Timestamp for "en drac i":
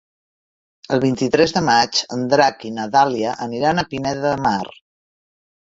2.17-2.75